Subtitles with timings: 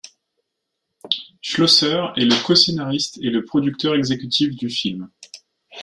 [1.41, 5.11] Schlosser est le coscénariste et le producteur exécutif du film.